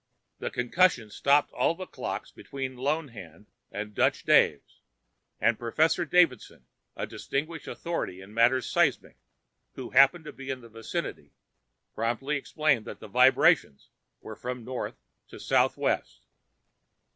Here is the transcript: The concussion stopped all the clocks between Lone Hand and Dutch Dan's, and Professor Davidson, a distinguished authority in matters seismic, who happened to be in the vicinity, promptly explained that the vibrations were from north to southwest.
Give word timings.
The 0.39 0.49
concussion 0.49 1.11
stopped 1.11 1.51
all 1.53 1.75
the 1.75 1.85
clocks 1.85 2.31
between 2.31 2.75
Lone 2.75 3.09
Hand 3.09 3.45
and 3.71 3.93
Dutch 3.93 4.25
Dan's, 4.25 4.81
and 5.39 5.59
Professor 5.59 6.05
Davidson, 6.05 6.65
a 6.95 7.05
distinguished 7.05 7.67
authority 7.67 8.19
in 8.19 8.33
matters 8.33 8.65
seismic, 8.67 9.17
who 9.75 9.91
happened 9.91 10.25
to 10.25 10.33
be 10.33 10.49
in 10.49 10.61
the 10.61 10.69
vicinity, 10.69 11.33
promptly 11.93 12.35
explained 12.35 12.85
that 12.85 12.99
the 12.99 13.07
vibrations 13.07 13.89
were 14.21 14.35
from 14.35 14.65
north 14.65 14.97
to 15.27 15.39
southwest. 15.39 16.21